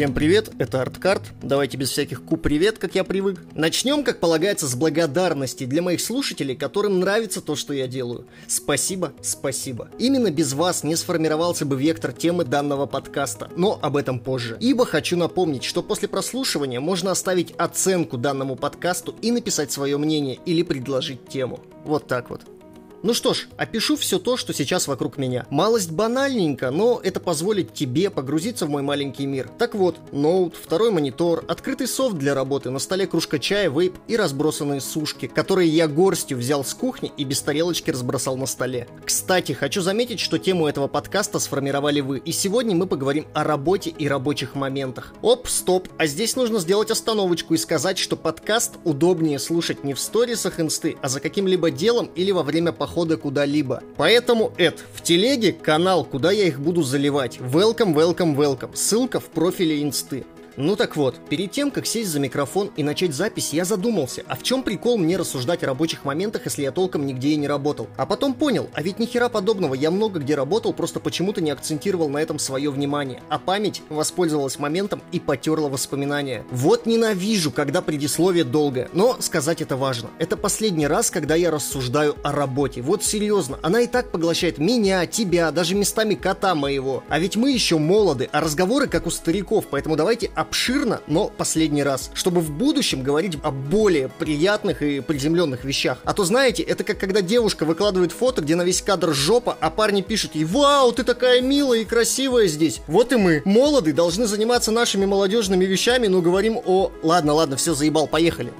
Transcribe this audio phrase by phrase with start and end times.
[0.00, 1.20] Всем привет, это Арткарт.
[1.42, 3.38] Давайте без всяких ку-привет, как я привык.
[3.54, 8.24] Начнем, как полагается, с благодарности для моих слушателей, которым нравится то, что я делаю.
[8.48, 9.90] Спасибо, спасибо.
[9.98, 14.56] Именно без вас не сформировался бы вектор темы данного подкаста, но об этом позже.
[14.58, 20.38] Ибо хочу напомнить, что после прослушивания можно оставить оценку данному подкасту и написать свое мнение
[20.46, 21.60] или предложить тему.
[21.84, 22.40] Вот так вот.
[23.02, 25.46] Ну что ж, опишу все то, что сейчас вокруг меня.
[25.48, 29.48] Малость банальненько, но это позволит тебе погрузиться в мой маленький мир.
[29.56, 34.18] Так вот, ноут, второй монитор, открытый софт для работы, на столе кружка чая, вейп и
[34.18, 38.86] разбросанные сушки, которые я горстью взял с кухни и без тарелочки разбросал на столе.
[39.02, 43.88] Кстати, хочу заметить, что тему этого подкаста сформировали вы, и сегодня мы поговорим о работе
[43.88, 45.14] и рабочих моментах.
[45.22, 50.00] Оп, стоп, а здесь нужно сделать остановочку и сказать, что подкаст удобнее слушать не в
[50.00, 53.82] сторисах инсты, а за каким-либо делом или во время похода похода куда-либо.
[53.96, 57.38] Поэтому, Эд, в телеге канал, куда я их буду заливать.
[57.38, 58.74] Welcome, welcome, welcome.
[58.74, 60.24] Ссылка в профиле инсты.
[60.62, 64.36] Ну так вот, перед тем, как сесть за микрофон и начать запись, я задумался, а
[64.36, 67.88] в чем прикол мне рассуждать о рабочих моментах, если я толком нигде и не работал?
[67.96, 71.50] А потом понял, а ведь ни хера подобного, я много где работал, просто почему-то не
[71.50, 76.44] акцентировал на этом свое внимание, а память воспользовалась моментом и потерла воспоминания.
[76.50, 80.10] Вот ненавижу, когда предисловие долгое, но сказать это важно.
[80.18, 82.82] Это последний раз, когда я рассуждаю о работе.
[82.82, 87.02] Вот серьезно, она и так поглощает меня, тебя, даже местами кота моего.
[87.08, 91.84] А ведь мы еще молоды, а разговоры как у стариков, поэтому давайте обширно, но последний
[91.84, 95.98] раз, чтобы в будущем говорить о более приятных и приземленных вещах.
[96.02, 99.70] А то, знаете, это как когда девушка выкладывает фото, где на весь кадр жопа, а
[99.70, 102.80] парни пишут ей «Вау, ты такая милая и красивая здесь».
[102.88, 106.90] Вот и мы, молоды, должны заниматься нашими молодежными вещами, но говорим о...
[107.04, 108.52] Ладно, ладно, все, заебал, поехали.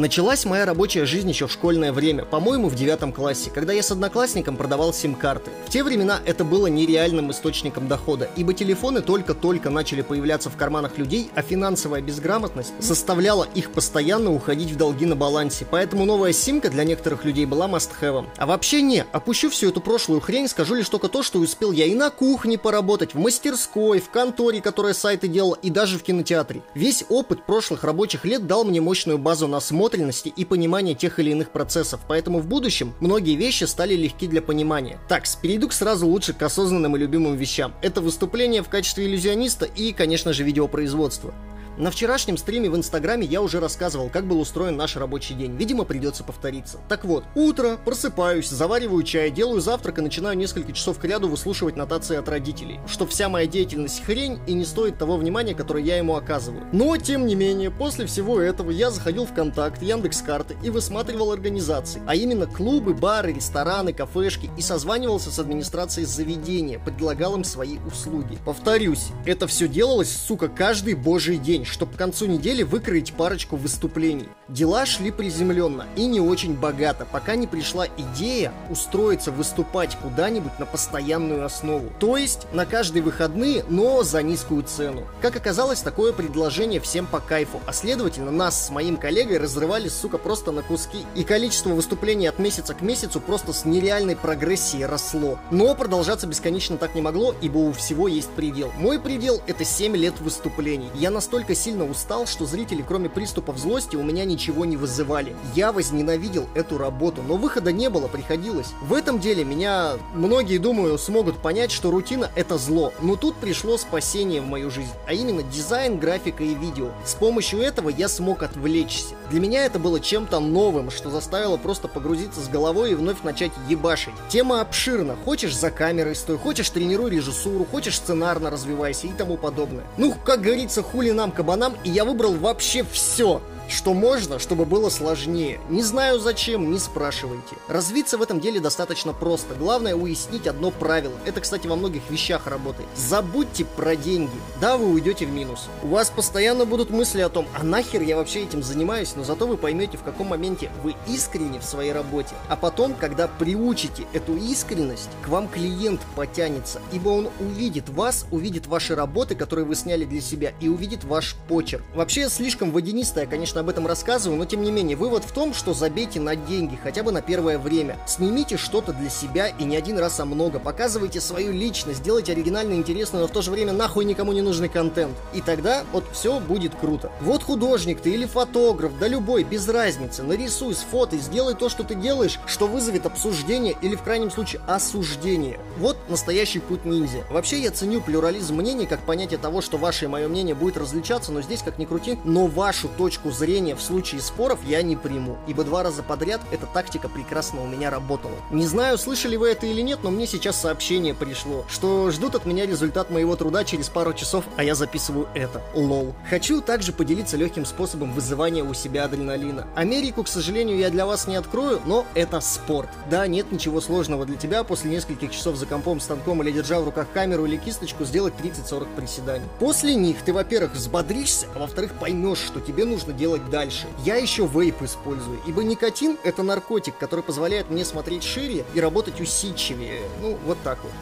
[0.00, 3.90] Началась моя рабочая жизнь еще в школьное время, по-моему, в девятом классе, когда я с
[3.90, 5.50] одноклассником продавал сим-карты.
[5.66, 10.96] В те времена это было нереальным источником дохода, ибо телефоны только-только начали появляться в карманах
[10.96, 16.70] людей, а финансовая безграмотность заставляла их постоянно уходить в долги на балансе, поэтому новая симка
[16.70, 18.24] для некоторых людей была must-have.
[18.38, 21.84] А вообще не, опущу всю эту прошлую хрень, скажу лишь только то, что успел я
[21.84, 26.62] и на кухне поработать, в мастерской, в конторе, которая сайты делала, и даже в кинотеатре.
[26.72, 31.18] Весь опыт прошлых рабочих лет дал мне мощную базу на смотр насмотренности и понимания тех
[31.18, 34.98] или иных процессов, поэтому в будущем многие вещи стали легки для понимания.
[35.08, 37.72] Так, перейду сразу лучше к осознанным и любимым вещам.
[37.82, 41.34] Это выступление в качестве иллюзиониста и, конечно же, видеопроизводство.
[41.80, 45.56] На вчерашнем стриме в Инстаграме я уже рассказывал, как был устроен наш рабочий день.
[45.56, 46.76] Видимо, придется повториться.
[46.90, 51.76] Так вот, утро, просыпаюсь, завариваю чай, делаю завтрак и начинаю несколько часов к ряду выслушивать
[51.76, 52.80] нотации от родителей.
[52.86, 56.66] Что вся моя деятельность хрень и не стоит того внимания, которое я ему оказываю.
[56.70, 61.32] Но, тем не менее, после всего этого я заходил в Контакт, Яндекс Карты и высматривал
[61.32, 67.78] организации, а именно клубы, бары, рестораны, кафешки и созванивался с администрацией заведения, предлагал им свои
[67.86, 68.36] услуги.
[68.44, 74.28] Повторюсь, это все делалось, сука, каждый божий день, чтобы к концу недели выкроить парочку выступлений.
[74.48, 80.66] Дела шли приземленно и не очень богато, пока не пришла идея устроиться выступать куда-нибудь на
[80.66, 81.90] постоянную основу.
[81.98, 85.04] То есть на каждые выходные, но за низкую цену.
[85.22, 90.18] Как оказалось, такое предложение всем по кайфу, а следовательно нас с моим коллегой разрывали, сука,
[90.18, 91.04] просто на куски.
[91.14, 95.38] И количество выступлений от месяца к месяцу просто с нереальной прогрессией росло.
[95.50, 98.72] Но продолжаться бесконечно так не могло, ибо у всего есть предел.
[98.76, 100.90] Мой предел это 7 лет выступлений.
[100.94, 105.34] Я настолько сильно устал, что зрители, кроме приступов злости, у меня ничего не вызывали.
[105.54, 108.68] Я возненавидел эту работу, но выхода не было, приходилось.
[108.82, 112.92] В этом деле меня многие, думаю, смогут понять, что рутина это зло.
[113.00, 116.90] Но тут пришло спасение в мою жизнь, а именно дизайн, графика и видео.
[117.04, 119.14] С помощью этого я смог отвлечься.
[119.30, 123.52] Для меня это было чем-то новым, что заставило просто погрузиться с головой и вновь начать
[123.68, 124.14] ебашить.
[124.28, 125.16] Тема обширна.
[125.24, 129.84] Хочешь за камерой стой, хочешь тренируй режиссуру, хочешь сценарно развивайся и тому подобное.
[129.96, 134.90] Ну, как говорится, хули нам, кабанам, и я выбрал вообще все что можно, чтобы было
[134.90, 135.60] сложнее.
[135.68, 137.56] Не знаю зачем, не спрашивайте.
[137.68, 139.54] Развиться в этом деле достаточно просто.
[139.54, 141.14] Главное уяснить одно правило.
[141.24, 142.88] Это, кстати, во многих вещах работает.
[142.96, 144.30] Забудьте про деньги.
[144.60, 145.68] Да, вы уйдете в минус.
[145.82, 149.46] У вас постоянно будут мысли о том, а нахер я вообще этим занимаюсь, но зато
[149.46, 152.34] вы поймете, в каком моменте вы искренне в своей работе.
[152.48, 158.66] А потом, когда приучите эту искренность, к вам клиент потянется, ибо он увидит вас, увидит
[158.66, 161.84] ваши работы, которые вы сняли для себя, и увидит ваш почерк.
[161.94, 165.74] Вообще, слишком водянистая, конечно, об этом рассказываю, но тем не менее, вывод в том, что
[165.74, 167.98] забейте на деньги, хотя бы на первое время.
[168.06, 170.58] Снимите что-то для себя и не один раз, а много.
[170.58, 174.68] Показывайте свою личность, делайте оригинально интересный, но в то же время нахуй никому не нужный
[174.68, 175.16] контент.
[175.32, 177.12] И тогда вот все будет круто.
[177.20, 180.22] Вот художник ты или фотограф, да любой, без разницы.
[180.22, 185.60] Нарисуй, сфотай, сделай то, что ты делаешь, что вызовет обсуждение или в крайнем случае осуждение.
[185.78, 187.24] Вот настоящий путь ниндзя.
[187.30, 191.32] Вообще я ценю плюрализм мнений как понятие того, что ваше и мое мнение будет различаться,
[191.32, 195.36] но здесь как ни крути, но вашу точку зрения в случае споров я не приму,
[195.48, 198.34] ибо два раза подряд эта тактика прекрасно у меня работала.
[198.52, 202.46] Не знаю, слышали вы это или нет, но мне сейчас сообщение пришло, что ждут от
[202.46, 205.60] меня результат моего труда через пару часов, а я записываю это.
[205.74, 206.14] Лол.
[206.28, 209.66] Хочу также поделиться легким способом вызывания у себя адреналина.
[209.74, 212.88] Америку, к сожалению, я для вас не открою, но это спорт.
[213.10, 216.84] Да, нет ничего сложного для тебя после нескольких часов за компом, станком или держа в
[216.84, 219.46] руках камеру или кисточку сделать 30-40 приседаний.
[219.58, 223.86] После них ты, во-первых, взбодришься, а во-вторых, поймешь, что тебе нужно делать дальше.
[224.04, 229.20] Я еще вейп использую, ибо никотин— это наркотик, который позволяет мне смотреть шире и работать
[229.20, 230.02] усидчивее.
[230.20, 230.92] Ну, вот так вот.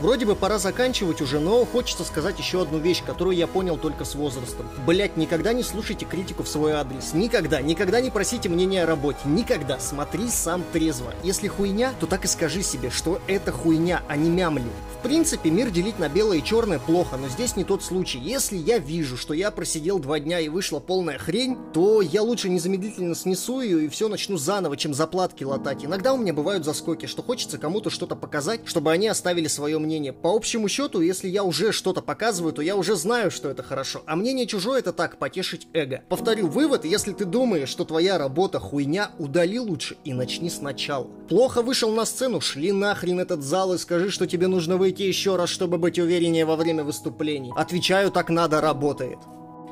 [0.00, 4.04] Вроде бы пора заканчивать уже, но хочется сказать еще одну вещь, которую я понял только
[4.04, 4.68] с возрастом.
[4.86, 7.14] Блять, никогда не слушайте критику в свой адрес.
[7.14, 7.60] Никогда.
[7.60, 9.18] Никогда не просите мнения о работе.
[9.24, 9.80] Никогда.
[9.80, 11.12] Смотри сам трезво.
[11.24, 14.62] Если хуйня, то так и скажи себе, что это хуйня, а не мямли.
[14.98, 18.18] В принципе, мир делить на белое и черное плохо, но здесь не тот случай.
[18.18, 22.48] Если я вижу, что я просидел два дня и вышла полная хрень, то я лучше
[22.48, 25.84] незамедлительно снесу ее и все начну заново, чем заплатки латать.
[25.84, 29.87] Иногда у меня бывают заскоки, что хочется кому-то что-то показать, чтобы они оставили свое мнение.
[30.12, 34.02] По общему счету, если я уже что-то показываю, то я уже знаю, что это хорошо.
[34.06, 36.02] А мнение чужое это так, потешить эго.
[36.08, 41.04] Повторю, вывод, если ты думаешь, что твоя работа хуйня, удали лучше и начни сначала.
[41.28, 45.36] Плохо вышел на сцену, шли нахрен этот зал и скажи, что тебе нужно выйти еще
[45.36, 47.52] раз, чтобы быть увереннее во время выступлений.
[47.56, 49.18] Отвечаю, так надо, работает.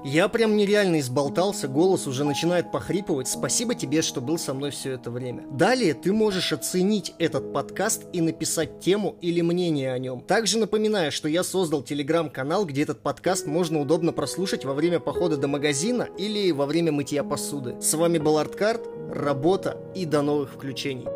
[0.08, 3.26] Я прям нереально изболтался, голос уже начинает похрипывать.
[3.26, 5.42] Спасибо тебе, что был со мной все это время.
[5.50, 10.20] Далее ты можешь оценить этот подкаст и написать тему или мнение о нем.
[10.20, 15.38] Также напоминаю, что я создал телеграм-канал, где этот подкаст можно удобно прослушать во время похода
[15.38, 17.74] до магазина или во время мытья посуды.
[17.80, 21.08] С вами был Арткарт, работа и до новых включений.